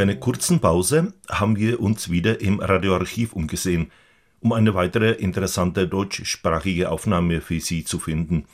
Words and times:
Einer 0.00 0.16
kurzen 0.16 0.60
Pause 0.60 1.12
haben 1.28 1.56
wir 1.56 1.80
uns 1.80 2.10
wieder 2.10 2.40
im 2.40 2.60
Radioarchiv 2.60 3.32
umgesehen, 3.32 3.90
um 4.40 4.52
eine 4.52 4.74
weitere 4.74 5.12
interessante 5.12 5.86
deutschsprachige 5.86 6.90
Aufnahme 6.90 7.40
für 7.40 7.60
Sie 7.60 7.84
zu 7.84 7.98
finden. 7.98 8.46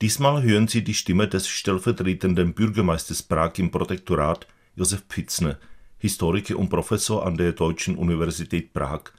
Diesmal 0.00 0.42
hören 0.42 0.68
Sie 0.68 0.82
die 0.82 0.94
Stimme 0.94 1.28
des 1.28 1.48
stellvertretenden 1.48 2.54
Bürgermeisters 2.54 3.22
Prag 3.22 3.52
im 3.58 3.70
Protektorat, 3.70 4.46
Josef 4.76 5.06
Pitzner, 5.08 5.58
Historiker 5.98 6.56
und 6.58 6.68
Professor 6.68 7.26
an 7.26 7.36
der 7.36 7.52
Deutschen 7.52 7.96
Universität 7.96 8.72
Prag. 8.72 9.12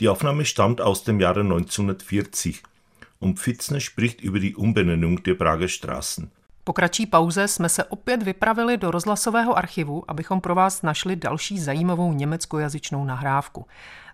Die 0.00 0.08
Aufnahme 0.08 0.44
stammt 0.44 0.80
aus 0.80 1.04
dem 1.04 1.20
Jahre 1.20 1.40
1940 1.40 2.62
und 3.20 3.38
Pfitzner 3.38 3.80
spricht 3.80 4.20
über 4.20 4.40
die 4.40 4.54
Umbenennung 4.54 5.22
der 5.22 5.34
Prager 5.34 5.68
Straßen. 5.68 6.30
Po 6.64 6.72
kratší 6.72 7.06
pauze 7.06 7.48
jsme 7.48 7.68
se 7.68 7.84
opět 7.84 8.22
vypravili 8.22 8.76
do 8.76 8.90
rozhlasového 8.90 9.58
archivu, 9.58 10.04
abychom 10.08 10.40
pro 10.40 10.54
vás 10.54 10.82
našli 10.82 11.16
další 11.16 11.60
zajímavou 11.60 12.12
německojazyčnou 12.12 13.04
nahrávku. 13.04 13.66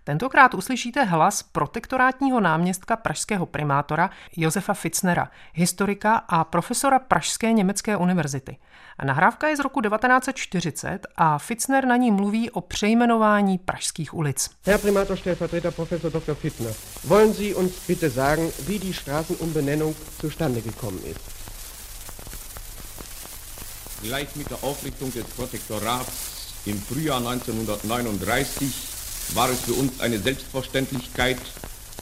Tentokrát 0.04 0.54
uslyšíte 0.54 1.04
hlas 1.04 1.42
protektorátního 1.42 2.40
náměstka 2.40 2.96
pražského 2.96 3.46
primátora 3.46 4.10
Josefa 4.36 4.74
Fitznera, 4.74 5.30
historika 5.54 6.14
a 6.14 6.44
profesora 6.44 6.98
Pražské 6.98 7.52
německé 7.52 7.96
univerzity. 7.96 8.56
Nahrávka 9.04 9.48
je 9.48 9.56
z 9.56 9.60
roku 9.60 9.80
1940 9.80 11.06
a 11.16 11.38
Fitzner 11.38 11.86
na 11.86 11.96
ní 11.96 12.10
mluví 12.10 12.50
o 12.50 12.60
přejmenování 12.60 13.58
pražských 13.58 14.14
ulic. 14.14 14.50
Herr 14.66 14.80
Primator 14.80 15.16
Stellvertreter 15.16 15.72
Professor 15.72 16.12
Dr. 16.12 16.34
Fitzner, 16.34 16.72
wollen 17.04 17.34
Sie 17.34 17.54
uns 17.54 17.86
bitte 17.86 18.10
sagen, 18.10 18.50
wie 18.66 18.78
die 18.78 18.94
Straßenumbenennung 18.94 19.94
zustande 20.20 20.60
gekommen 20.60 21.00
ist? 21.04 21.39
Gleich 24.02 24.34
mit 24.34 24.48
der 24.50 24.64
Aufrichtung 24.64 25.12
des 25.12 25.24
Protektorats 25.24 26.10
im 26.64 26.80
Frühjahr 26.80 27.18
1939 27.18 28.72
war 29.34 29.50
es 29.50 29.60
für 29.60 29.74
uns 29.74 30.00
eine 30.00 30.18
Selbstverständlichkeit, 30.18 31.36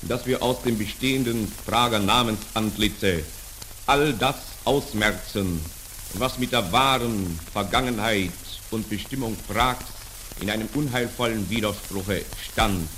dass 0.03 0.25
wir 0.25 0.41
aus 0.41 0.63
dem 0.63 0.79
bestehenden 0.79 1.51
Prager 1.67 1.99
Namensantlitze 1.99 3.25
all 3.87 4.13
das 4.13 4.37
ausmerzen, 4.65 5.61
was 6.15 6.39
mit 6.39 6.53
der 6.53 6.71
wahren 6.71 7.39
Vergangenheit 7.53 8.31
und 8.71 8.89
Bestimmung 8.89 9.37
Prags 9.49 9.87
in 10.41 10.51
einem 10.51 10.69
unheilvollen 10.75 11.51
Widerspruche 11.51 12.23
stand. 12.53 12.89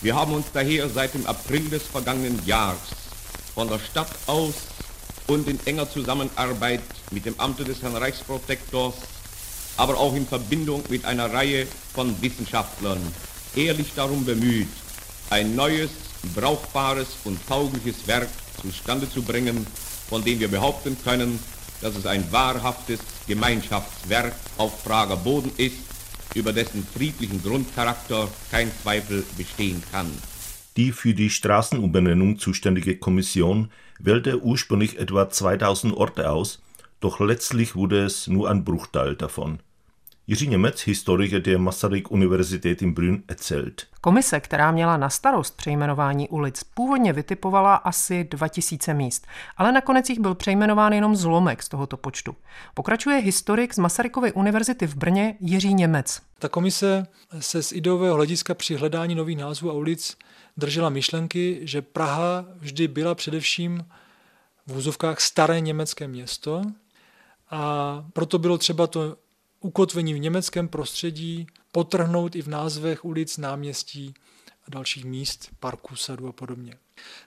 Wir 0.00 0.14
haben 0.14 0.32
uns 0.32 0.46
daher 0.50 0.88
seit 0.88 1.12
dem 1.12 1.26
April 1.26 1.68
des 1.68 1.82
vergangenen 1.82 2.40
Jahres 2.46 2.78
von 3.54 3.68
der 3.68 3.80
Stadt 3.80 4.10
aus 4.26 4.54
und 5.26 5.48
in 5.48 5.58
enger 5.66 5.90
Zusammenarbeit 5.90 6.82
mit 7.10 7.24
dem 7.24 7.38
Amte 7.38 7.64
des 7.64 7.82
Herrn 7.82 7.96
Reichsprotektors, 7.96 8.94
aber 9.76 9.98
auch 9.98 10.14
in 10.14 10.26
Verbindung 10.26 10.84
mit 10.88 11.04
einer 11.04 11.32
Reihe 11.32 11.66
von 11.94 12.20
Wissenschaftlern 12.20 13.00
ehrlich 13.56 13.92
darum 13.94 14.24
bemüht, 14.24 14.68
ein 15.30 15.54
neues, 15.54 15.90
brauchbares 16.34 17.08
und 17.24 17.38
taugliches 17.46 18.06
Werk 18.06 18.28
zustande 18.60 19.10
zu 19.10 19.22
bringen, 19.22 19.66
von 20.08 20.24
dem 20.24 20.40
wir 20.40 20.48
behaupten 20.48 20.96
können, 21.02 21.38
dass 21.80 21.96
es 21.96 22.06
ein 22.06 22.30
wahrhaftes 22.32 23.00
Gemeinschaftswerk 23.26 24.34
auf 24.58 24.84
Prager 24.84 25.16
Boden 25.16 25.52
ist, 25.56 25.76
über 26.34 26.52
dessen 26.52 26.86
friedlichen 26.94 27.42
Grundcharakter 27.42 28.28
kein 28.50 28.70
Zweifel 28.82 29.24
bestehen 29.36 29.82
kann. 29.92 30.10
Die 30.76 30.90
für 30.90 31.14
die 31.14 31.30
Straßenumbenennung 31.30 32.38
zuständige 32.38 32.96
Kommission 32.96 33.70
wählte 34.00 34.42
ursprünglich 34.42 34.98
etwa 34.98 35.30
2000 35.30 35.94
Orte 35.94 36.30
aus, 36.30 36.62
doch 37.00 37.20
letztlich 37.20 37.76
wurde 37.76 38.04
es 38.04 38.26
nur 38.26 38.50
ein 38.50 38.64
Bruchteil 38.64 39.14
davon. 39.14 39.60
Jiří 40.26 40.46
Němec, 40.46 40.80
historiker 40.80 41.42
der 41.42 41.58
Masaryk-Univerzität 41.58 42.82
in 42.82 42.94
Brünn, 42.94 43.22
erzählt. 43.28 43.86
Komise, 44.00 44.40
která 44.40 44.70
měla 44.70 44.96
na 44.96 45.10
starost 45.10 45.56
přejmenování 45.56 46.28
ulic, 46.28 46.64
původně 46.64 47.12
vytipovala 47.12 47.74
asi 47.74 48.24
2000 48.24 48.94
míst, 48.94 49.26
ale 49.56 49.72
nakonec 49.72 50.10
jich 50.10 50.20
byl 50.20 50.34
přejmenován 50.34 50.92
jenom 50.92 51.16
zlomek 51.16 51.62
z 51.62 51.68
tohoto 51.68 51.96
počtu. 51.96 52.36
Pokračuje 52.74 53.16
historik 53.16 53.74
z 53.74 53.78
Masarykovy 53.78 54.32
univerzity 54.32 54.86
v 54.86 54.96
Brně 54.96 55.36
Jiří 55.40 55.74
Němec. 55.74 56.20
Ta 56.38 56.48
komise 56.48 57.06
se 57.38 57.62
z 57.62 57.72
ideového 57.72 58.14
hlediska 58.14 58.54
při 58.54 58.74
hledání 58.74 59.14
nových 59.14 59.38
názvů 59.38 59.70
a 59.70 59.72
ulic 59.72 60.16
držela 60.56 60.88
myšlenky, 60.88 61.60
že 61.62 61.82
Praha 61.82 62.44
vždy 62.56 62.88
byla 62.88 63.14
především 63.14 63.84
v 64.66 64.76
úzovkách 64.76 65.20
staré 65.20 65.60
německé 65.60 66.08
město 66.08 66.62
a 67.50 68.04
proto 68.12 68.38
bylo 68.38 68.58
třeba 68.58 68.86
to 68.86 69.16
ukotvení 69.64 70.14
v 70.14 70.18
německém 70.18 70.68
prostředí 70.68 71.46
potrhnout 71.72 72.36
i 72.36 72.42
v 72.42 72.48
názvech 72.48 73.04
ulic, 73.04 73.38
náměstí 73.38 74.14
a 74.66 74.70
dalších 74.70 75.04
míst, 75.04 75.48
parků, 75.60 75.96
sadů 75.96 76.28
a 76.28 76.32
podobně. 76.32 76.74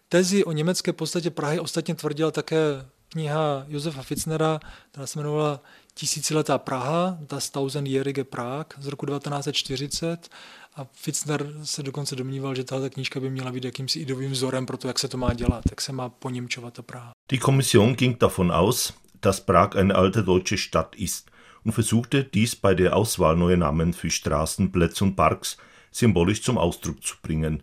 Tezi 0.10 0.44
o 0.44 0.52
německé 0.52 0.94
podstatě 0.94 1.30
Prahy 1.30 1.60
ostatně 1.60 1.96
tvrdila 1.96 2.32
také 2.32 2.86
kniha 3.10 3.66
Josefa 3.68 4.02
Fitznera, 4.02 4.60
která 4.92 5.08
se 5.08 5.20
jmenovala 5.20 5.60
Tisíciletá 5.94 6.58
Praha, 6.58 7.18
Das 7.22 7.50
Tausendjährige 7.50 8.24
Prag 8.24 8.66
z 8.80 8.88
roku 8.88 9.06
1940 9.06 10.30
a 10.76 10.88
Fitzner 10.94 11.54
se 11.64 11.84
dokonce 11.84 12.16
domníval, 12.16 12.56
že 12.56 12.64
tato 12.64 12.90
knížka 12.90 13.20
by 13.20 13.30
měla 13.30 13.52
být 13.52 13.66
jakýmsi 13.66 14.00
idovým 14.00 14.32
vzorem 14.32 14.66
pro 14.66 14.78
to, 14.78 14.88
jak 14.88 15.00
se 15.00 15.08
to 15.08 15.18
má 15.18 15.34
dělat, 15.34 15.64
jak 15.70 15.82
se 15.82 15.92
má 15.92 16.10
poněmčovat 16.10 16.74
ta 16.74 16.82
Praha. 16.82 17.12
Die 17.32 17.40
Kommission 17.40 17.94
ging 17.94 18.20
davon 18.20 18.52
aus, 18.52 18.94
dass 19.22 19.40
Prag 19.40 19.76
eine 19.76 19.94
alte 19.94 20.22
deutsche 20.22 20.58
Stadt 20.58 20.96
ist 20.96 21.32
und 21.68 21.74
versuchte 21.74 22.24
dies 22.24 22.56
bei 22.56 22.74
der 22.74 22.96
Auswahl 22.96 23.36
neuer 23.36 23.58
Namen 23.58 23.92
für 23.92 24.10
Straßen, 24.10 24.72
Plätze 24.72 25.04
und 25.04 25.18
Parks 25.18 25.58
symbolisch 25.92 26.42
zum 26.42 26.58
Ausdruck 26.58 27.04
zu 27.04 27.16
bringen. 27.22 27.62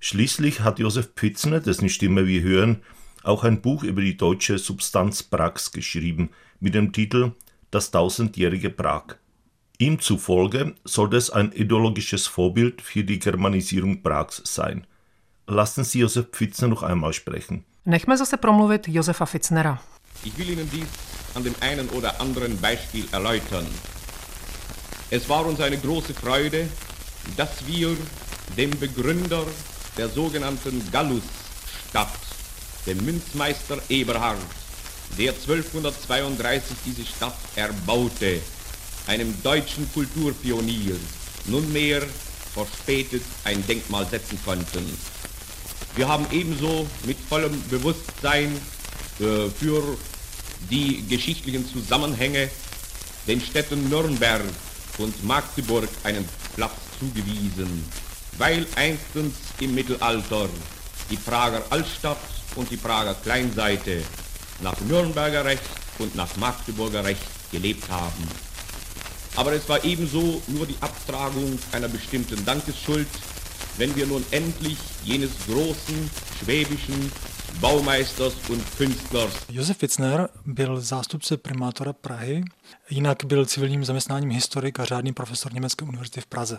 Schließlich 0.00 0.60
hat 0.60 0.78
Josef 0.78 1.14
Pitzner, 1.14 1.60
dessen 1.60 1.90
Stimme 1.90 2.26
wir 2.26 2.40
hören, 2.40 2.82
auch 3.22 3.44
ein 3.44 3.60
Buch 3.60 3.82
über 3.82 4.00
die 4.00 4.16
deutsche 4.16 4.56
Substanz 4.56 5.22
Prags 5.22 5.70
geschrieben 5.70 6.30
mit 6.60 6.74
dem 6.74 6.92
Titel 6.94 7.32
Das 7.70 7.90
tausendjährige 7.90 8.70
Prag. 8.70 9.16
Ihm 9.76 10.00
zufolge 10.00 10.74
sollte 10.84 11.18
es 11.18 11.28
ein 11.28 11.52
ideologisches 11.52 12.26
Vorbild 12.26 12.80
für 12.80 13.04
die 13.04 13.18
Germanisierung 13.18 14.02
Prags 14.02 14.40
sein. 14.46 14.86
Lassen 15.46 15.84
Sie 15.84 16.00
Josef 16.00 16.30
Pfitzner 16.30 16.68
noch 16.68 16.82
einmal 16.82 17.12
sprechen. 17.12 17.66
Nechme 17.84 18.16
zase 18.16 18.38
promluvit 18.38 18.88
Josefa 18.88 19.26
Fitznera. 19.26 19.78
Ich 20.24 20.36
will 20.38 20.50
Ihnen 20.50 20.70
dies 20.70 20.86
an 21.34 21.44
dem 21.44 21.54
einen 21.60 21.88
oder 21.90 22.20
anderen 22.20 22.60
Beispiel 22.60 23.06
erläutern. 23.12 23.66
Es 25.10 25.28
war 25.28 25.44
uns 25.46 25.60
eine 25.60 25.78
große 25.78 26.14
Freude, 26.14 26.68
dass 27.36 27.66
wir 27.66 27.96
dem 28.56 28.70
Begründer 28.78 29.44
der 29.96 30.08
sogenannten 30.08 30.90
Gallus-Stadt, 30.90 32.18
dem 32.86 33.04
Münzmeister 33.04 33.78
Eberhard, 33.88 34.38
der 35.18 35.32
1232 35.32 36.76
diese 36.86 37.04
Stadt 37.04 37.36
erbaute, 37.56 38.40
einem 39.06 39.34
deutschen 39.42 39.92
Kulturpionier, 39.92 40.96
nunmehr 41.46 42.02
verspätet 42.54 43.22
ein 43.44 43.66
Denkmal 43.66 44.06
setzen 44.06 44.38
konnten. 44.44 44.98
Wir 45.96 46.08
haben 46.08 46.26
ebenso 46.30 46.86
mit 47.04 47.18
vollem 47.28 47.62
Bewusstsein 47.68 48.58
äh, 49.20 49.50
für 49.50 49.96
die 50.70 51.04
geschichtlichen 51.08 51.68
Zusammenhänge 51.70 52.50
den 53.26 53.40
Städten 53.40 53.88
Nürnberg 53.88 54.42
und 54.98 55.24
Magdeburg 55.24 55.88
einen 56.04 56.28
Platz 56.54 56.72
zugewiesen, 56.98 57.84
weil 58.38 58.66
einstens 58.74 59.34
im 59.60 59.74
Mittelalter 59.74 60.48
die 61.10 61.16
Prager 61.16 61.62
Altstadt 61.70 62.18
und 62.56 62.70
die 62.70 62.76
Prager 62.76 63.14
Kleinseite 63.14 64.02
nach 64.60 64.78
Nürnberger 64.80 65.44
Recht 65.44 65.62
und 65.98 66.14
nach 66.14 66.36
Magdeburger 66.36 67.04
Recht 67.04 67.22
gelebt 67.50 67.88
haben. 67.90 68.28
Aber 69.36 69.52
es 69.52 69.68
war 69.68 69.82
ebenso 69.84 70.42
nur 70.48 70.66
die 70.66 70.76
Abtragung 70.80 71.58
einer 71.72 71.88
bestimmten 71.88 72.44
Dankesschuld, 72.44 73.08
wenn 73.78 73.94
wir 73.96 74.06
nun 74.06 74.24
endlich 74.30 74.76
jenes 75.04 75.30
großen 75.46 76.10
schwäbischen 76.38 77.10
Baumeisters 77.60 78.50
und 78.50 78.76
Künstlers. 78.76 79.46
Josef 79.48 79.82
Witzner 79.82 80.28
byl 80.46 80.80
zástupce 80.80 81.36
primátora 81.36 81.92
Prahy, 81.92 82.44
jinak 82.90 83.24
byl 83.24 83.46
civilním 83.46 83.84
zaměstnáním 83.84 84.30
historik 84.30 84.80
a 84.80 84.84
řádný 84.84 85.12
profesor 85.12 85.54
Německé 85.54 85.84
univerzity 85.84 86.20
v 86.20 86.26
Praze. 86.26 86.58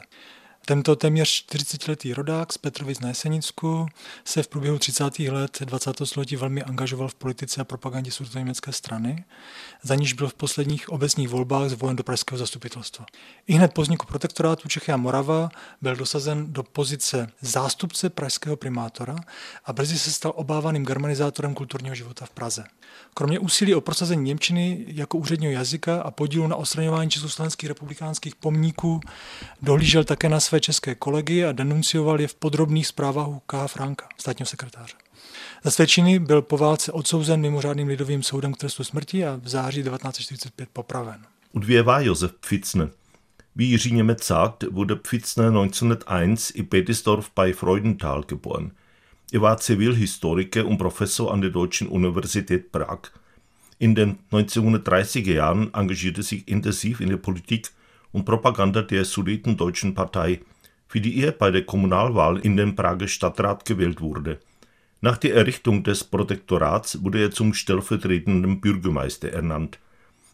Tento 0.66 0.96
téměř 0.96 1.46
40-letý 1.50 2.14
rodák 2.14 2.54
z 2.54 2.58
Petrovic 2.58 3.00
na 3.00 3.08
Jesenicku 3.08 3.88
se 4.26 4.44
v 4.44 4.48
průběhu 4.48 4.80
30. 4.80 5.20
let 5.20 5.58
20. 5.62 6.02
století 6.04 6.36
velmi 6.36 6.64
angažoval 6.64 7.08
v 7.08 7.16
politice 7.16 7.62
a 7.62 7.64
propagandě 7.64 8.12
německé 8.36 8.72
strany, 8.72 9.24
za 9.82 9.96
níž 9.96 10.14
byl 10.14 10.28
v 10.28 10.34
posledních 10.34 10.90
obecních 10.90 11.30
volbách 11.30 11.70
zvolen 11.70 11.96
do 11.96 12.04
pražského 12.04 12.38
zastupitelstva. 12.40 13.06
I 13.48 13.54
hned 13.54 13.74
po 13.74 13.82
vzniku 13.82 14.06
protektorátu 14.06 14.68
Čechy 14.68 14.92
a 14.92 14.98
Morava 14.98 15.50
byl 15.82 15.96
dosazen 15.96 16.54
do 16.54 16.64
pozice 16.64 17.30
zástupce 17.42 18.10
pražského 18.10 18.56
primátora 18.56 19.16
a 19.66 19.74
brzy 19.74 20.00
se 20.00 20.12
stal 20.12 20.34
obávaným 20.36 20.86
germanizátorem 20.86 21.54
kulturního 21.54 21.96
života 21.96 22.26
v 22.26 22.30
Praze. 22.30 22.64
Kromě 23.14 23.40
úsilí 23.40 23.76
o 23.76 23.82
prosazení 23.82 24.24
Němčiny 24.24 24.86
jako 24.88 25.18
úředního 25.18 25.52
jazyka 25.52 26.02
a 26.02 26.12
podílu 26.12 26.48
na 26.48 26.56
odstraňování 26.56 27.10
československých 27.10 27.70
republikánských 27.70 28.36
pomníků 28.36 29.00
dohlížel 29.62 30.04
také 30.04 30.30
na 30.30 30.40
své 30.40 30.53
české 30.60 30.96
kolegy 30.96 31.46
a 31.46 31.52
denuncioval 31.52 32.22
je 32.22 32.28
v 32.28 32.36
podrobných 32.36 32.88
zprávách 32.88 33.28
u 33.28 33.42
K. 33.46 33.68
Franka, 33.68 34.10
státního 34.18 34.48
sekretáře. 34.48 34.96
Za 35.64 35.72
své 35.72 35.88
činy 35.88 36.20
byl 36.20 36.42
po 36.42 36.58
válce 36.58 36.92
odsouzen 36.92 37.42
mimořádným 37.42 37.88
lidovým 37.88 38.24
soudem 38.24 38.54
k 38.54 38.58
trestu 38.58 38.84
smrti 38.84 39.26
a 39.26 39.40
v 39.44 39.48
září 39.48 39.84
1945 39.84 40.70
popraven. 40.74 41.22
War 41.84 42.02
Josef 42.02 42.32
Pfitzner? 42.34 42.90
Wie 43.56 43.68
Jiří 43.68 43.92
Němec 43.92 44.24
sagt, 44.24 44.64
wurde 44.72 44.96
Pfitzner 44.96 45.52
1901 45.52 46.36
in 46.56 46.66
Betisdorf 46.66 47.32
bei 47.36 47.54
Freudenthal 47.54 48.24
geboren. 48.24 48.72
Er 49.34 49.42
war 49.42 49.58
Zivilhistoriker 49.58 50.66
und 50.66 50.78
Professor 50.78 51.32
an 51.32 51.42
der 51.42 51.50
Deutschen 51.50 51.88
Universität 51.88 52.72
Prag. 52.72 53.00
In 53.80 53.96
den 53.96 54.18
1930er 54.32 55.34
Jahren 55.34 55.70
engagierte 55.74 56.24
sich 56.24 56.48
intensiv 56.48 57.02
in 57.02 57.10
der 57.10 57.18
Politik 57.18 57.70
und 58.14 58.24
Propaganda 58.24 58.82
der 58.82 59.04
Sudetendeutschen 59.04 59.94
Partei, 59.94 60.40
für 60.88 61.02
die 61.02 61.20
er 61.20 61.34
bei 61.34 61.52
der 61.52 61.66
Kommunalwahl 61.66 62.40
in 62.40 62.56
den 62.56 62.76
Prager 62.76 63.08
Stadtrat 63.08 63.66
gewählt 63.66 64.00
wurde. 64.00 64.40
Nach 65.02 65.18
der 65.18 65.36
Errichtung 65.36 65.84
des 65.84 66.06
Protektorats 66.06 67.04
wurde 67.04 67.20
er 67.22 67.32
zum 67.32 67.54
stellvertretenden 67.54 68.62
Bürgermeister 68.62 69.34
ernannt. 69.34 69.80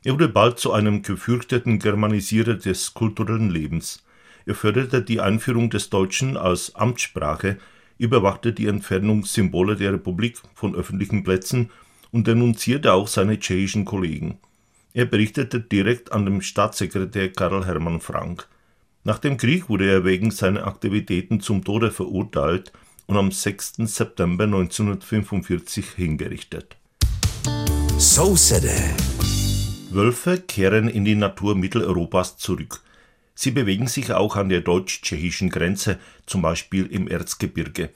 Er 0.03 0.13
wurde 0.13 0.29
bald 0.29 0.59
zu 0.59 0.71
einem 0.71 1.01
gefürchteten 1.01 1.79
Germanisierer 1.79 2.53
des 2.53 2.93
kulturellen 2.93 3.49
Lebens. 3.49 4.03
Er 4.45 4.55
förderte 4.55 5.01
die 5.01 5.21
Einführung 5.21 5.69
des 5.69 5.89
Deutschen 5.89 6.37
als 6.37 6.75
Amtssprache, 6.75 7.57
überwachte 7.97 8.53
die 8.53 8.67
Entfernungssymbole 8.67 9.75
der 9.75 9.93
Republik 9.93 10.37
von 10.53 10.75
öffentlichen 10.75 11.23
Plätzen 11.23 11.71
und 12.11 12.27
denunzierte 12.27 12.93
auch 12.93 13.07
seine 13.07 13.39
tschechischen 13.39 13.85
Kollegen. 13.85 14.39
Er 14.93 15.05
berichtete 15.05 15.59
direkt 15.59 16.11
an 16.11 16.25
den 16.25 16.41
Staatssekretär 16.41 17.31
Karl 17.31 17.65
Hermann 17.65 18.01
Frank. 18.01 18.47
Nach 19.03 19.19
dem 19.19 19.37
Krieg 19.37 19.69
wurde 19.69 19.89
er 19.89 20.03
wegen 20.03 20.31
seiner 20.31 20.65
Aktivitäten 20.65 21.41
zum 21.41 21.63
Tode 21.63 21.91
verurteilt 21.91 22.73
und 23.05 23.15
am 23.15 23.31
6. 23.31 23.77
September 23.85 24.45
1945 24.45 25.91
hingerichtet. 25.91 26.75
So. 27.97 28.35
Wölfe 29.91 30.39
kehren 30.39 30.87
in 30.87 31.05
die 31.05 31.15
Natur 31.15 31.55
Mitteleuropas 31.55 32.37
zurück. 32.37 32.81
Sie 33.35 33.51
bewegen 33.51 33.87
sich 33.87 34.11
auch 34.11 34.35
an 34.35 34.49
der 34.49 34.61
deutsch-tschechischen 34.61 35.49
Grenze, 35.49 35.99
zum 36.25 36.41
Beispiel 36.41 36.87
im 36.87 37.07
Erzgebirge. 37.07 37.89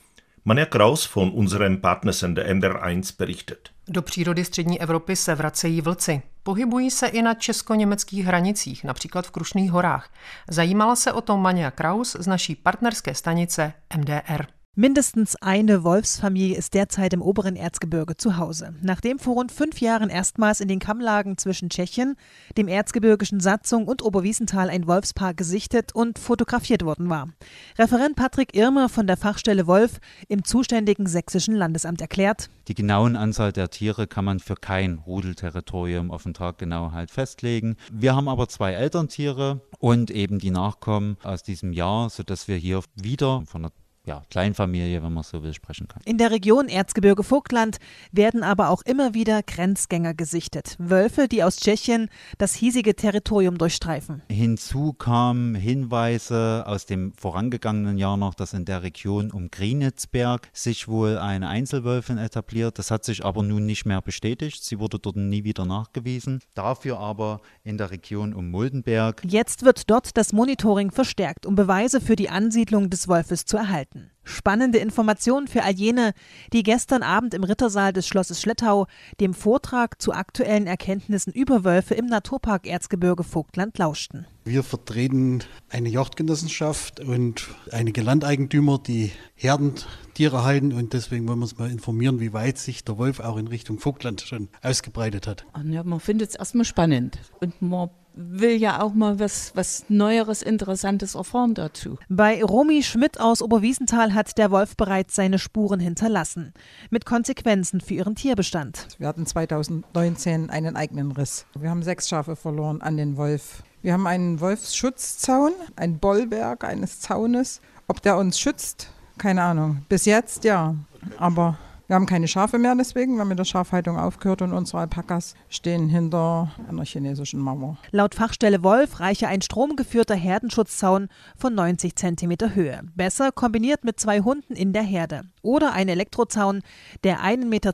Manja 0.46 0.66
Kraus 0.66 1.16
von 1.16 1.32
unserem 1.34 1.78
Partnersender 1.78 2.54
MDR1 2.54 3.16
berichtet. 3.20 3.70
Do 3.88 4.02
přírody 4.02 4.46
střední 4.46 4.82
Evropy 4.82 5.16
se 5.16 5.36
vracejí 5.36 5.82
vlci. 5.82 6.22
Pohybují 6.44 6.92
se 6.92 7.08
i 7.08 7.22
na 7.22 7.34
česko-německých 7.34 8.26
hranicích, 8.26 8.84
například 8.84 9.28
v 9.28 9.32
Krušných 9.32 9.72
horách. 9.72 10.14
Zajímala 10.50 10.96
se 10.96 11.14
o 11.14 11.22
tom 11.22 11.42
Manja 11.42 11.72
Kraus 11.72 12.16
z 12.20 12.28
naší 12.28 12.56
partnerské 12.56 13.16
stanice 13.16 13.74
MDR. 13.98 14.46
Mindestens 14.76 15.36
eine 15.36 15.84
Wolfsfamilie 15.84 16.58
ist 16.58 16.74
derzeit 16.74 17.14
im 17.14 17.22
oberen 17.22 17.56
Erzgebirge 17.56 18.18
zu 18.18 18.38
Hause. 18.38 18.74
Nachdem 18.82 19.20
vor 19.20 19.36
rund 19.36 19.52
fünf 19.52 19.80
Jahren 19.82 20.10
erstmals 20.10 20.62
in 20.62 20.68
den 20.68 20.80
Kammlagen 20.80 21.38
zwischen 21.38 21.70
Tschechien, 21.70 22.16
dem 22.58 22.68
erzgebirgischen 22.68 23.40
Satzung 23.40 23.88
und 23.88 24.02
Oberwiesenthal 24.02 24.72
ein 24.72 24.88
Wolfspaar 24.88 25.36
gesichtet 25.36 25.94
und 25.94 26.18
fotografiert 26.18 26.84
worden 26.84 27.08
war. 27.08 27.30
Referent 27.78 28.16
Patrick 28.16 28.56
Irmer 28.56 28.90
von 28.90 29.06
der 29.06 29.16
Fachstelle 29.16 29.68
Wolf 29.68 30.00
im 30.28 30.44
zuständigen 30.44 31.06
sächsischen 31.06 31.54
Landesamt 31.54 32.02
erklärt, 32.02 32.50
die 32.68 32.74
genauen 32.74 33.16
Anzahl 33.16 33.52
der 33.54 33.70
Tiere 33.70 34.08
kann 34.08 34.26
man 34.26 34.40
für 34.40 34.56
kein 34.56 34.98
Rudelterritorium 35.06 36.10
auf 36.10 36.24
den 36.24 36.34
Tag 36.34 36.58
genau 36.58 36.94
halt 36.94 37.12
festlegen. 37.12 37.76
Wir 37.92 38.16
haben 38.16 38.28
aber 38.28 38.50
zwei 38.50 38.74
Elterntiere 38.74 39.62
und 39.78 40.10
eben 40.10 40.40
die 40.40 40.50
Nachkommen 40.50 41.18
aus 41.22 41.44
diesem 41.44 41.74
Jahr, 41.74 42.10
sodass 42.10 42.48
wir 42.48 42.56
hier 42.56 42.82
wieder 42.96 43.44
von 43.46 43.62
der 43.62 43.72
ja, 44.06 44.22
Kleinfamilie, 44.30 45.02
wenn 45.02 45.14
man 45.14 45.24
so 45.24 45.44
will, 45.44 45.54
sprechen 45.54 45.88
kann. 45.88 46.02
In 46.04 46.18
der 46.18 46.32
Region 46.32 46.68
Erzgebirge 46.68 47.24
Vogtland 47.24 47.78
werden 48.12 48.44
aber 48.44 48.70
auch 48.70 48.82
immer 48.82 49.14
wieder 49.14 49.42
Grenzgänger 49.44 50.14
gesichtet. 50.14 50.76
Wölfe, 50.78 51.30
die 51.30 51.42
aus 51.42 51.56
Tschechien 51.56 52.10
das 52.38 52.54
hiesige 52.54 52.96
Territorium 52.96 53.58
durchstreifen. 53.58 54.22
Hinzu 54.30 54.92
kamen 54.92 55.56
Hinweise 55.56 56.66
aus 56.68 56.86
dem 56.86 57.14
vorangegangenen 57.14 57.98
Jahr 57.98 58.18
noch, 58.18 58.34
dass 58.34 58.52
in 58.52 58.66
der 58.66 58.84
Region 58.84 59.32
um 59.32 59.50
Grienitzberg 59.50 60.50
sich 60.52 60.90
wohl 60.90 61.18
eine 61.18 61.48
Einzelwölfin 61.48 62.18
etabliert. 62.18 62.80
Das 62.80 62.92
hat 62.92 63.06
sich 63.06 63.24
aber 63.24 63.42
nun 63.42 63.66
nicht 63.66 63.86
mehr 63.86 64.02
bestätigt. 64.02 64.66
Sie 64.66 64.80
wurde 64.80 65.00
dort 65.00 65.16
nie 65.16 65.46
wieder 65.46 65.66
nachgewiesen. 65.66 66.42
Dafür 66.56 67.00
aber 67.00 67.40
in 67.64 67.78
der 67.78 67.92
Region 67.92 68.34
um 68.34 68.52
Muldenberg. 68.52 69.22
Jetzt 69.26 69.64
wird 69.64 69.90
dort 69.90 70.18
das 70.18 70.34
Monitoring 70.34 70.92
verstärkt, 70.92 71.46
um 71.46 71.56
Beweise 71.56 72.02
für 72.02 72.18
die 72.18 72.30
Ansiedlung 72.30 72.90
des 72.90 73.08
Wolfes 73.08 73.46
zu 73.46 73.56
erhalten. 73.56 73.93
Spannende 74.26 74.78
Informationen 74.78 75.48
für 75.48 75.64
all 75.64 75.74
jene, 75.74 76.14
die 76.54 76.64
gestern 76.64 77.04
Abend 77.04 77.34
im 77.34 77.44
Rittersaal 77.44 77.92
des 77.92 78.08
Schlosses 78.08 78.42
Schlettau 78.42 78.88
dem 79.20 79.34
Vortrag 79.34 80.02
zu 80.02 80.14
aktuellen 80.14 80.66
Erkenntnissen 80.66 81.34
über 81.34 81.66
Wölfe 81.66 81.94
im 81.96 82.06
Naturpark 82.06 82.66
Erzgebirge 82.66 83.24
Vogtland 83.24 83.78
lauschten. 83.78 84.26
Wir 84.46 84.64
vertreten 84.64 85.40
eine 85.70 85.90
Jagdgenossenschaft 85.90 87.02
und 87.02 87.50
einige 87.72 88.02
Landeigentümer, 88.02 88.80
die 88.80 89.12
Herdentiere 89.36 90.44
halten 90.44 90.72
und 90.72 90.94
deswegen 90.94 91.28
wollen 91.28 91.40
wir 91.40 91.44
uns 91.44 91.58
mal 91.58 91.70
informieren, 91.70 92.22
wie 92.22 92.32
weit 92.34 92.58
sich 92.58 92.84
der 92.86 92.98
Wolf 92.98 93.20
auch 93.20 93.38
in 93.38 93.48
Richtung 93.48 93.80
Vogtland 93.80 94.22
schon 94.22 94.48
ausgebreitet 94.62 95.28
hat. 95.28 95.46
Ja, 95.66 95.84
man 95.84 96.00
findet 96.00 96.30
es 96.30 96.36
erstmal 96.36 96.66
spannend 96.66 97.20
und 97.42 97.62
man 97.62 97.90
will 98.14 98.52
ja 98.52 98.82
auch 98.82 98.94
mal 98.94 99.20
was, 99.20 99.52
was 99.56 99.86
Neueres, 99.90 100.42
Interessantes 100.42 101.16
erfahren 101.16 101.54
dazu. 101.54 101.98
Bei 102.10 102.44
Romy 102.44 102.84
Schmidt 102.84 103.20
aus 103.20 103.42
Oberwiesenthal 103.42 104.14
hat 104.14 104.38
der 104.38 104.52
Wolf 104.52 104.78
bereits 104.78 105.16
seine 105.16 105.40
Spuren 105.40 105.80
hinterlassen. 105.80 106.54
Mit 106.90 107.06
Konsequenzen 107.06 107.82
für 107.82 107.96
ihren 107.96 108.16
Tierbestand. 108.16 108.88
Wir 108.98 109.08
hatten 109.08 109.26
2019 109.26 110.50
einen 110.50 110.76
eigenen 110.76 111.12
Riss. 111.12 111.46
Wir 111.60 111.70
haben 111.70 111.84
sechs 111.84 112.08
Schafe 112.08 112.36
verloren 112.36 112.82
an 112.82 112.98
den 112.98 113.18
Wolf. 113.18 113.64
Wir 113.82 113.94
haben 113.94 114.08
einen 114.08 114.40
Wolfsschutzzaun, 114.40 115.52
ein 115.76 116.00
Bollwerk 116.00 116.64
eines 116.64 117.02
Zaunes. 117.02 117.62
Ob 117.88 118.02
der 118.02 118.18
uns 118.18 118.40
schützt, 118.40 118.90
keine 119.18 119.44
Ahnung. 119.44 119.84
Bis 119.90 120.06
jetzt 120.06 120.46
ja. 120.46 120.76
Aber 121.18 121.58
wir 121.94 121.98
haben 121.98 122.08
keine 122.08 122.28
Schafe 122.28 122.58
mehr 122.58 122.74
deswegen, 122.74 123.14
wir 123.14 123.22
haben 123.22 123.28
mit 123.28 123.38
der 123.38 123.46
Schafhaltung 123.46 124.00
aufgehört 124.00 124.42
und 124.42 124.52
unsere 124.52 124.80
Alpakas 124.80 125.36
stehen 125.48 125.90
hinter 125.90 126.52
einer 126.68 126.86
chinesischen 126.86 127.40
Mauer. 127.40 127.78
Laut 127.92 128.16
Fachstelle 128.16 128.64
Wolf 128.64 129.00
reiche 129.00 129.28
ein 129.28 129.44
stromgeführter 129.44 130.16
Herdenschutzzaun 130.16 131.10
von 131.38 131.54
90 131.54 131.96
cm 131.96 132.56
Höhe. 132.56 132.82
Besser 132.96 133.32
kombiniert 133.32 133.84
mit 133.84 134.00
zwei 134.00 134.22
Hunden 134.22 134.56
in 134.56 134.74
der 134.74 134.82
Herde. 134.82 135.22
Oder 135.44 135.74
ein 135.74 135.88
Elektrozaun, 135.88 136.64
der 137.04 137.20
1,20 137.20 137.46
Meter 137.46 137.74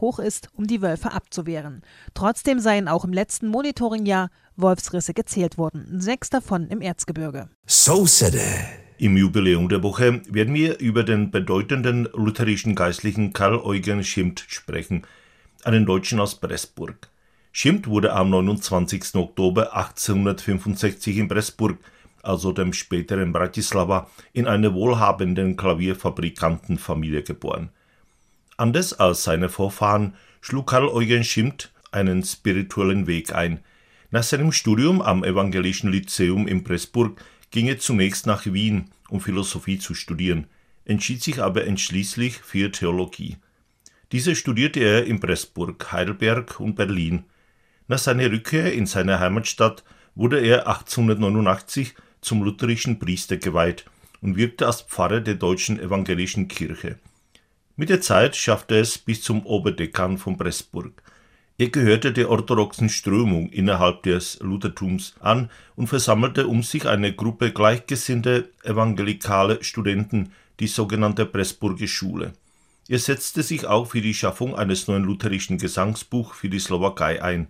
hoch 0.00 0.18
ist, 0.18 0.48
um 0.54 0.66
die 0.66 0.82
Wölfe 0.82 1.12
abzuwehren. 1.12 1.82
Trotzdem 2.14 2.58
seien 2.58 2.88
auch 2.88 3.04
im 3.04 3.12
letzten 3.12 3.46
Monitoringjahr 3.46 4.30
Wolfsrisse 4.56 5.14
gezählt 5.14 5.56
worden, 5.56 6.00
sechs 6.00 6.30
davon 6.30 6.66
im 6.66 6.80
Erzgebirge. 6.80 7.48
So 7.66 8.06
said 8.06 8.34
it. 8.34 8.82
Im 9.02 9.16
Jubiläum 9.16 9.68
der 9.68 9.82
Woche 9.82 10.22
werden 10.28 10.54
wir 10.54 10.78
über 10.78 11.02
den 11.02 11.32
bedeutenden 11.32 12.08
lutherischen 12.14 12.76
Geistlichen 12.76 13.32
Karl 13.32 13.56
Eugen 13.56 14.04
Schimt 14.04 14.44
sprechen, 14.46 15.02
einen 15.64 15.86
Deutschen 15.86 16.20
aus 16.20 16.36
Pressburg. 16.36 17.08
Schimt 17.50 17.88
wurde 17.88 18.12
am 18.12 18.30
29. 18.30 19.16
Oktober 19.16 19.74
1865 19.74 21.16
in 21.16 21.26
Pressburg, 21.26 21.78
also 22.22 22.52
dem 22.52 22.72
späteren 22.72 23.32
Bratislava, 23.32 24.08
in 24.32 24.46
einer 24.46 24.72
wohlhabenden 24.72 25.56
Klavierfabrikantenfamilie 25.56 27.24
geboren. 27.24 27.70
Anders 28.56 28.92
als 28.92 29.24
seine 29.24 29.48
Vorfahren 29.48 30.14
schlug 30.40 30.68
Karl 30.68 30.86
Eugen 30.86 31.24
Schimt 31.24 31.72
einen 31.90 32.22
spirituellen 32.22 33.08
Weg 33.08 33.34
ein. 33.34 33.64
Nach 34.12 34.22
seinem 34.22 34.52
Studium 34.52 35.02
am 35.02 35.24
Evangelischen 35.24 35.90
Lyzeum 35.90 36.46
in 36.46 36.62
Pressburg 36.62 37.20
ging 37.52 37.68
er 37.68 37.78
zunächst 37.78 38.26
nach 38.26 38.44
Wien, 38.46 38.90
um 39.08 39.20
Philosophie 39.20 39.78
zu 39.78 39.94
studieren. 39.94 40.48
entschied 40.84 41.22
sich 41.22 41.40
aber 41.40 41.64
entschließlich 41.64 42.38
für 42.38 42.72
Theologie. 42.72 43.36
Diese 44.10 44.34
studierte 44.34 44.80
er 44.80 45.06
in 45.06 45.20
Pressburg, 45.20 45.92
Heidelberg 45.92 46.58
und 46.58 46.74
Berlin. 46.74 47.24
Nach 47.86 47.98
seiner 47.98 48.32
Rückkehr 48.32 48.72
in 48.72 48.86
seine 48.86 49.20
Heimatstadt 49.20 49.84
wurde 50.16 50.40
er 50.40 50.66
1889 50.66 51.94
zum 52.20 52.42
lutherischen 52.42 52.98
Priester 52.98 53.36
geweiht 53.36 53.84
und 54.20 54.36
wirkte 54.36 54.66
als 54.66 54.82
Pfarrer 54.82 55.20
der 55.20 55.34
deutschen 55.34 55.78
evangelischen 55.78 56.48
Kirche. 56.48 56.98
Mit 57.76 57.88
der 57.88 58.00
Zeit 58.00 58.36
schaffte 58.36 58.74
er 58.74 58.82
es 58.82 58.98
bis 58.98 59.22
zum 59.22 59.46
Oberdekan 59.46 60.18
von 60.18 60.36
Pressburg. 60.36 61.02
Er 61.58 61.68
gehörte 61.68 62.12
der 62.12 62.30
orthodoxen 62.30 62.88
Strömung 62.88 63.50
innerhalb 63.50 64.02
des 64.04 64.38
Luthertums 64.40 65.14
an 65.20 65.50
und 65.76 65.86
versammelte 65.86 66.46
um 66.46 66.62
sich 66.62 66.86
eine 66.86 67.14
Gruppe 67.14 67.52
gleichgesinnter 67.52 68.44
evangelikale 68.62 69.62
Studenten, 69.62 70.32
die 70.60 70.66
sogenannte 70.66 71.26
Pressburger 71.26 71.86
Schule. 71.86 72.32
Er 72.88 72.98
setzte 72.98 73.42
sich 73.42 73.66
auch 73.66 73.86
für 73.90 74.00
die 74.00 74.14
Schaffung 74.14 74.56
eines 74.56 74.88
neuen 74.88 75.04
lutherischen 75.04 75.58
Gesangsbuchs 75.58 76.38
für 76.38 76.48
die 76.48 76.58
Slowakei 76.58 77.22
ein. 77.22 77.48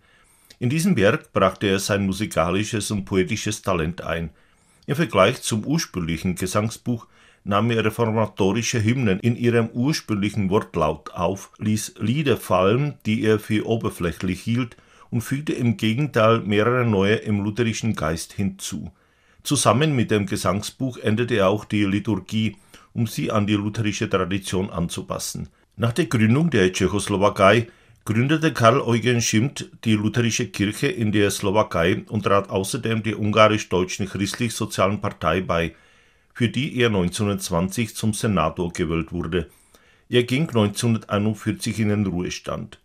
In 0.59 0.69
diesem 0.69 0.97
Werk 0.97 1.33
brachte 1.33 1.69
er 1.69 1.79
sein 1.79 2.05
musikalisches 2.05 2.91
und 2.91 3.05
poetisches 3.05 3.63
Talent 3.63 4.03
ein. 4.03 4.31
Im 4.87 4.97
Vergleich 4.97 5.43
zum 5.43 5.65
ursprünglichen 5.65 6.35
Gesangsbuch 6.35 7.07
nahm 7.45 7.71
er 7.71 7.85
reformatorische 7.85 8.83
Hymnen 8.83 9.21
in 9.21 9.37
ihrem 9.37 9.69
ursprünglichen 9.69 10.51
Wortlaut 10.51 11.11
auf, 11.13 11.51
ließ 11.59 11.95
Lieder 12.01 12.37
fallen, 12.37 12.95
die 13.07 13.23
er 13.23 13.39
für 13.39 13.67
oberflächlich 13.67 14.41
hielt, 14.41 14.77
und 15.11 15.21
fügte 15.21 15.53
im 15.53 15.77
Gegenteil 15.77 16.41
mehrere 16.41 16.87
neue 16.87 17.17
im 17.17 17.45
lutherischen 17.45 17.95
Geist 17.95 18.33
hinzu. 18.33 18.91
Zusammen 19.43 19.95
mit 19.95 20.11
dem 20.11 20.27
Gesangsbuch 20.27 20.99
änderte 20.99 21.35
er 21.35 21.49
auch 21.49 21.65
die 21.65 21.85
Liturgie, 21.85 22.57
um 22.95 23.07
sie 23.07 23.31
an 23.31 23.47
die 23.47 23.55
lutherische 23.55 24.09
Tradition 24.09 24.71
anzupassen. 24.71 25.49
Nach 25.77 25.93
der 25.93 26.07
Gründung 26.07 26.51
der 26.51 26.73
Tschechoslowakei 26.73 27.67
gründete 28.05 28.53
Karl 28.53 28.81
Eugen 28.81 29.21
Schimt 29.21 29.71
die 29.85 29.95
lutherische 29.95 30.49
Kirche 30.49 30.89
in 30.89 31.13
der 31.13 31.31
Slowakei 31.31 32.05
und 32.09 32.25
trat 32.25 32.51
außerdem 32.51 33.03
der 33.03 33.19
ungarisch-deutschen 33.19 34.09
christlich-sozialen 34.09 35.01
Partei 35.01 35.41
bei, 35.41 35.75
für 36.33 36.49
die 36.49 36.79
er 36.79 36.89
1920 36.89 37.95
zum 37.95 38.13
Senator 38.13 38.73
gewählt 38.73 39.13
wurde. 39.13 39.51
Er 40.09 40.25
ging 40.25 40.43
1941 40.49 41.81
in 41.81 41.89
den 41.89 42.07
Ruhestand. 42.07 42.79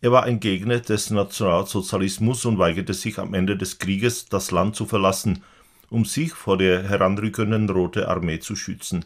Er 0.00 0.12
war 0.12 0.22
ein 0.22 0.38
Gegner 0.38 0.78
des 0.78 1.10
Nationalsozialismus 1.10 2.44
und 2.44 2.58
weigerte 2.58 2.94
sich 2.94 3.18
am 3.18 3.34
Ende 3.34 3.56
des 3.56 3.78
Krieges, 3.78 4.26
das 4.26 4.52
Land 4.52 4.76
zu 4.76 4.86
verlassen, 4.86 5.42
um 5.90 6.04
sich 6.04 6.32
vor 6.32 6.56
der 6.56 6.88
heranrückenden 6.88 7.68
Rote 7.68 8.08
Armee 8.08 8.38
zu 8.38 8.54
schützen. 8.54 9.04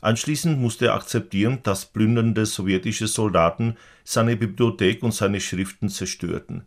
Anschließend 0.00 0.60
musste 0.60 0.86
er 0.86 0.94
akzeptieren, 0.94 1.60
dass 1.62 1.86
plündernde 1.86 2.46
sowjetische 2.46 3.06
Soldaten 3.06 3.76
seine 4.02 4.36
Bibliothek 4.36 5.02
und 5.02 5.14
seine 5.14 5.40
Schriften 5.40 5.88
zerstörten. 5.88 6.66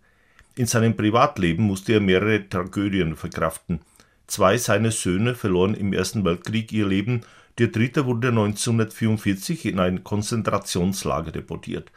In 0.56 0.66
seinem 0.66 0.96
Privatleben 0.96 1.66
musste 1.66 1.94
er 1.94 2.00
mehrere 2.00 2.48
Tragödien 2.50 3.16
verkraften. 3.16 3.82
Zwei 4.28 4.58
seiner 4.58 4.92
Söhne 4.92 5.36
verloren 5.36 5.74
im 5.74 5.94
Ersten 5.94 6.26
Weltkrieg 6.26 6.72
ihr 6.74 6.86
Leben, 6.86 7.22
der 7.58 7.68
dritte 7.68 8.06
wurde 8.06 8.28
1944 8.28 9.66
in 9.66 9.80
ein 9.80 10.04
Konzentrationslager 10.04 11.32
deportiert. 11.32 11.92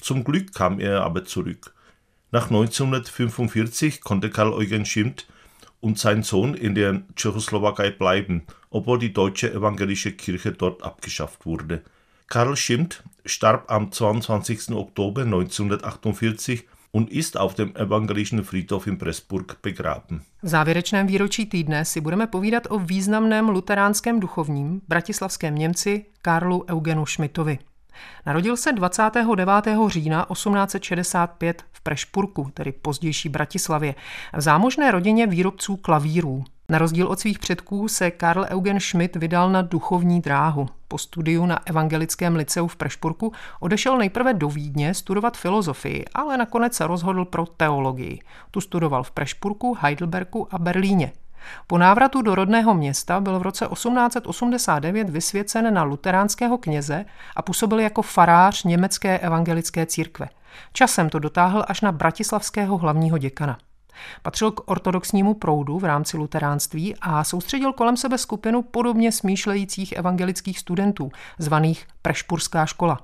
Zum 0.00 0.24
Glück 0.24 0.54
kam 0.54 0.80
er 0.80 1.04
aber 1.04 1.24
zurück. 1.24 1.74
Nach 2.32 2.46
1945 2.46 4.00
konnte 4.00 4.30
Karl 4.30 4.52
Eugen 4.52 4.86
Schimt 4.86 5.26
und 5.80 5.98
sein 5.98 6.22
Sohn 6.22 6.54
in 6.54 6.74
der 6.74 7.02
Tschechoslowakei 7.14 7.90
bleiben, 7.90 8.42
obwohl 8.70 8.98
die 8.98 9.12
deutsche 9.12 9.52
evangelische 9.52 10.12
Kirche 10.12 10.52
dort 10.52 10.82
abgeschafft 10.82 11.46
wurde. 11.46 11.82
Karl 12.26 12.56
Schimt 12.56 13.04
starb 13.24 13.70
am 13.70 13.92
22. 13.92 14.70
Oktober 14.70 15.22
1948 15.22 16.64
und 16.94 17.10
ist 17.10 17.36
auf 17.36 17.54
dem 17.54 17.72
evangelischen 17.76 18.44
Friedhof 18.44 18.86
in 18.86 18.98
Pressburg 18.98 19.58
begraben. 19.62 20.20
V 20.42 20.48
závěrečném 20.48 21.06
výročí 21.06 21.46
týdne 21.46 21.84
si 21.84 22.00
budeme 22.00 22.26
povídat 22.26 22.62
o 22.70 22.78
významném 22.78 23.48
luteránském 23.48 24.20
duchovním 24.20 24.80
bratislavském 24.88 25.54
Němci 25.54 26.04
Karlu 26.22 26.64
Eugenu 26.68 27.06
Schmidtovi. 27.06 27.58
Narodil 28.26 28.56
se 28.56 28.72
29. 28.72 29.66
října 29.86 30.26
1865 30.32 31.64
v 31.72 31.80
Prešpurku, 31.80 32.50
tedy 32.54 32.72
pozdější 32.72 33.28
Bratislavě, 33.28 33.94
v 34.36 34.40
zámožné 34.40 34.90
rodině 34.90 35.26
výrobců 35.26 35.76
klavírů. 35.76 36.44
Na 36.68 36.78
rozdíl 36.78 37.06
od 37.06 37.20
svých 37.20 37.38
předků 37.38 37.88
se 37.88 38.10
Karl 38.10 38.46
Eugen 38.48 38.80
Schmidt 38.80 39.16
vydal 39.16 39.50
na 39.50 39.62
duchovní 39.62 40.20
dráhu. 40.20 40.68
Po 40.88 40.98
studiu 40.98 41.46
na 41.46 41.66
Evangelickém 41.66 42.36
liceu 42.36 42.66
v 42.66 42.76
Prešpurku 42.76 43.32
odešel 43.60 43.98
nejprve 43.98 44.34
do 44.34 44.48
Vídně 44.48 44.94
studovat 44.94 45.36
filozofii, 45.36 46.04
ale 46.14 46.36
nakonec 46.36 46.74
se 46.74 46.86
rozhodl 46.86 47.24
pro 47.24 47.46
teologii. 47.46 48.18
Tu 48.50 48.60
studoval 48.60 49.02
v 49.02 49.10
Prešpurku, 49.10 49.76
Heidelbergu 49.80 50.48
a 50.50 50.58
Berlíně. 50.58 51.12
Po 51.66 51.78
návratu 51.78 52.22
do 52.22 52.34
rodného 52.34 52.74
města 52.74 53.20
byl 53.20 53.38
v 53.38 53.42
roce 53.42 53.66
1889 53.72 55.10
vysvěcen 55.10 55.74
na 55.74 55.82
luteránského 55.82 56.58
kněze 56.58 57.04
a 57.36 57.42
působil 57.42 57.80
jako 57.80 58.02
farář 58.02 58.64
německé 58.64 59.18
evangelické 59.18 59.86
církve. 59.86 60.28
Časem 60.72 61.10
to 61.10 61.18
dotáhl 61.18 61.64
až 61.68 61.80
na 61.80 61.92
bratislavského 61.92 62.78
hlavního 62.78 63.18
děkana. 63.18 63.58
Patřil 64.22 64.50
k 64.50 64.70
ortodoxnímu 64.70 65.34
proudu 65.34 65.78
v 65.78 65.84
rámci 65.84 66.16
luteránství 66.16 66.94
a 67.00 67.24
soustředil 67.24 67.72
kolem 67.72 67.96
sebe 67.96 68.18
skupinu 68.18 68.62
podobně 68.62 69.12
smýšlejících 69.12 69.92
evangelických 69.92 70.58
studentů, 70.58 71.10
zvaných 71.38 71.86
Prešpurská 72.02 72.66
škola. 72.66 72.98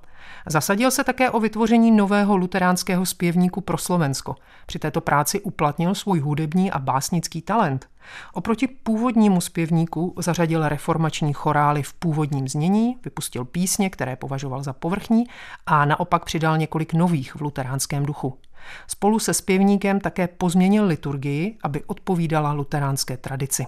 Zasadil 0.47 0.91
se 0.91 1.05
také 1.05 1.31
o 1.31 1.41
vytvoření 1.41 1.91
nového 1.91 2.37
luteránského 2.37 3.07
zpěvníku 3.07 3.61
pro 3.61 3.79
Slovensko. 3.79 4.37
Při 4.67 4.79
této 4.79 5.01
práci 5.01 5.41
uplatnil 5.41 5.95
svůj 5.95 6.21
hudební 6.21 6.71
a 6.71 6.79
básnický 6.79 7.43
talent. 7.43 7.89
Oproti 8.33 8.67
původnímu 8.69 9.41
zpěvníku 9.41 10.15
zařadil 10.19 10.69
reformační 10.69 11.33
chorály 11.33 11.83
v 11.83 11.95
původním 11.95 12.49
znění, 12.49 12.97
vypustil 13.05 13.45
písně, 13.45 13.91
které 13.91 14.17
považoval 14.17 14.63
za 14.63 14.73
povrchní 14.73 15.25
a 15.67 15.85
naopak 15.85 16.25
přidal 16.25 16.59
několik 16.59 16.95
nových 16.95 17.35
v 17.35 17.41
luteránském 17.41 18.07
duchu. 18.07 18.39
Spolu 18.87 19.19
se 19.19 19.35
zpěvníkem 19.35 20.01
také 20.01 20.29
pozměnil 20.29 20.87
liturgii, 20.87 21.59
aby 21.63 21.85
odpovídala 21.87 22.53
luteránské 22.53 23.17
tradici. 23.17 23.67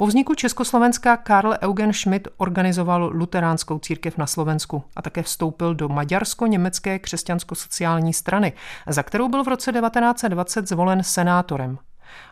Po 0.00 0.06
vzniku 0.06 0.34
Československa 0.34 1.16
Karl 1.16 1.54
Eugen 1.62 1.92
Schmidt 1.92 2.28
organizoval 2.36 3.10
luteránskou 3.14 3.78
církev 3.78 4.18
na 4.18 4.26
Slovensku 4.26 4.84
a 4.96 5.02
také 5.02 5.22
vstoupil 5.22 5.74
do 5.74 5.88
maďarsko-německé 5.88 6.98
křesťansko-sociální 6.98 8.12
strany, 8.12 8.52
za 8.86 9.02
kterou 9.02 9.28
byl 9.28 9.44
v 9.44 9.48
roce 9.48 9.72
1920 9.72 10.68
zvolen 10.68 11.02
senátorem. 11.02 11.78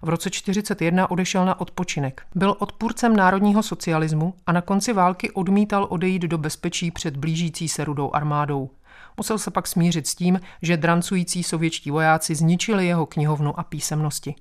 V 0.03 0.09
roce 0.09 0.31
1941 0.31 1.11
odešel 1.11 1.45
na 1.45 1.61
odpočinek. 1.61 2.23
Byl 2.35 2.57
odpůrcem 2.59 3.17
národního 3.17 3.63
socialismu 3.63 4.35
a 4.47 4.53
na 4.53 4.61
konci 4.61 4.93
války 4.93 5.31
odmítal 5.31 5.87
odejít 5.91 6.23
do 6.23 6.39
bezpečí 6.39 6.91
před 6.91 7.17
blížící 7.17 7.69
se 7.69 7.85
rudou 7.85 8.15
armádou. 8.15 8.71
Musel 9.19 9.39
se 9.39 9.51
pak 9.51 9.67
smířit 9.67 10.07
s 10.07 10.15
tím, 10.15 10.41
že 10.63 10.77
drancující 10.77 11.43
sovětští 11.43 11.91
vojáci 11.91 12.35
zničili 12.35 12.87
jeho 12.87 13.07
knihovnu 13.07 13.61
a 13.61 13.63
písemnosti. 13.63 14.35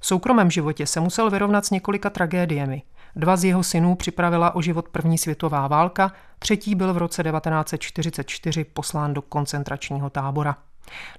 V 0.00 0.06
soukromém 0.06 0.50
životě 0.50 0.86
se 0.86 1.00
musel 1.00 1.30
vyrovnat 1.30 1.66
s 1.66 1.70
několika 1.70 2.10
tragédiemi. 2.10 2.82
Dva 3.16 3.36
z 3.36 3.44
jeho 3.44 3.62
synů 3.62 3.94
připravila 3.94 4.54
o 4.54 4.62
život 4.62 4.88
první 4.88 5.18
světová 5.18 5.68
válka, 5.68 6.12
třetí 6.38 6.74
byl 6.74 6.94
v 6.94 6.98
roce 6.98 7.22
1944 7.22 8.64
poslán 8.64 9.14
do 9.14 9.22
koncentračního 9.22 10.10
tábora. 10.10 10.56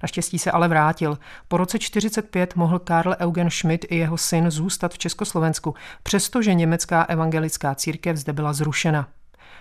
Naštěstí 0.02 0.38
se 0.38 0.50
ale 0.50 0.68
vrátil. 0.68 1.18
Po 1.48 1.56
roce 1.56 1.78
45 1.78 2.56
mohl 2.56 2.78
Karl 2.78 3.14
Eugen 3.18 3.50
Schmidt 3.50 3.84
i 3.88 3.96
jeho 3.96 4.18
syn 4.18 4.50
zůstat 4.50 4.94
v 4.94 4.98
Československu, 4.98 5.74
přestože 6.02 6.54
německá 6.54 7.02
evangelická 7.02 7.74
církev 7.74 8.16
zde 8.16 8.32
byla 8.32 8.52
zrušena. 8.52 9.08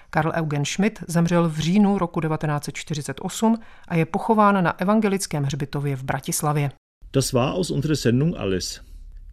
Karl 0.10 0.32
Eugen 0.42 0.66
Schmidt 0.66 1.04
zemřel 1.08 1.50
v 1.50 1.60
říjnu 1.60 1.98
roku 1.98 2.22
1948 2.22 3.58
a 3.88 3.96
je 3.96 4.06
pochován 4.06 4.64
na 4.64 4.82
evangelickém 4.82 5.44
hřbitově 5.44 5.96
v 5.96 6.04
Bratislavě. 6.04 6.72
Das 7.14 7.34
war 7.34 7.54
aus 7.54 7.72
unserer 7.72 7.96
Sendung 7.96 8.36
alles. 8.38 8.82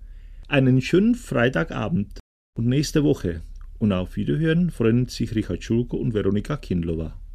Einen 0.50 0.82
schönen 0.82 1.16
Freitagabend 1.16 2.20
und 2.58 2.68
nächste 2.68 3.04
Woche 3.04 3.42
und 3.80 3.92
auf 3.92 4.16
Wiederhören 4.16 4.70
freuen 4.70 5.08
sich 5.08 5.34
Richard 5.36 5.64
Schulko 5.64 5.98
und 5.98 6.14
Veronika 6.14 6.58
Kindlova. 6.58 7.18